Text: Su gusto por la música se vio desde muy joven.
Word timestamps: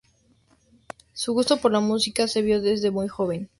Su 1.13 1.33
gusto 1.33 1.57
por 1.57 1.71
la 1.71 1.79
música 1.79 2.27
se 2.27 2.41
vio 2.41 2.59
desde 2.59 2.89
muy 2.89 3.07
joven. 3.07 3.49